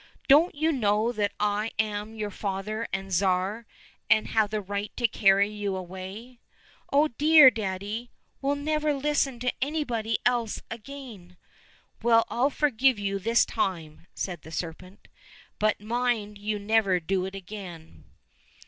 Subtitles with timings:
[0.27, 3.67] "Don't you know that I only am your father and tsar,
[4.09, 6.39] and have the right to carry you away?"—
[6.79, 8.09] *' Oh, dear daddy!
[8.41, 11.37] we'll never listen to anybody else again!"—''
[12.01, 15.07] Well, I'll forgive you this time," said the serpent;"
[15.59, 18.05] but mind you never do it again."